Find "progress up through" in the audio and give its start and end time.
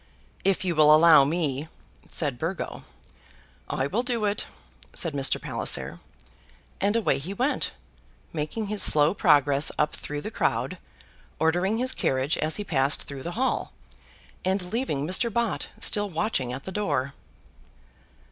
9.13-10.21